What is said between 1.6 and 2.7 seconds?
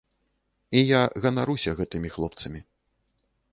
гэтымі хлопцамі.